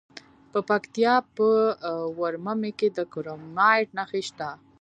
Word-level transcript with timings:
د 0.53 0.55
پکتیکا 0.69 1.15
په 1.35 1.47
ورممی 2.19 2.71
کې 2.79 2.87
د 2.97 2.99
کرومایټ 3.11 3.87
نښې 3.97 4.21
شته. 4.27 4.49